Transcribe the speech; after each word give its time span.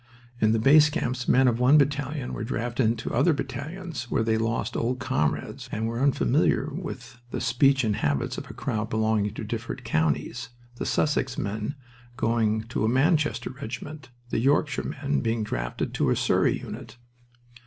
In 0.39 0.51
the 0.51 0.57
base 0.57 0.89
camps 0.89 1.27
men 1.27 1.47
of 1.47 1.59
one 1.59 1.77
battalion 1.77 2.33
were 2.33 2.43
drafted 2.43 2.87
into 2.87 3.13
other 3.13 3.33
battalions, 3.33 4.09
where 4.09 4.23
they 4.23 4.35
lost 4.35 4.73
their 4.73 4.81
old 4.81 4.97
comrades 4.97 5.69
and 5.71 5.85
were 5.85 6.01
unfamiliar 6.01 6.73
with 6.73 7.21
the 7.29 7.39
speech 7.39 7.83
and 7.83 7.97
habits 7.97 8.35
of 8.35 8.49
a 8.49 8.53
crowd 8.55 8.89
belonging 8.89 9.31
to 9.35 9.43
different 9.43 9.83
counties, 9.83 10.49
the 10.77 10.87
Sussex 10.87 11.37
men 11.37 11.75
going 12.17 12.63
to 12.63 12.83
a 12.83 12.89
Manchester 12.89 13.51
regiment, 13.51 14.09
the 14.31 14.39
Yorkshire 14.39 14.87
men 14.89 15.19
being 15.21 15.43
drafted 15.43 15.93
to 15.93 16.09
a 16.09 16.15
Surrey 16.15 16.57
unit. 16.57 16.97